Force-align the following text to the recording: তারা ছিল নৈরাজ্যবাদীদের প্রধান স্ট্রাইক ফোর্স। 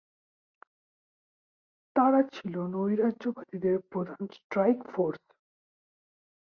তারা 1.95 2.21
ছিল 2.33 2.55
নৈরাজ্যবাদীদের 2.73 3.75
প্রধান 3.91 4.21
স্ট্রাইক 4.37 4.79
ফোর্স। 4.93 5.23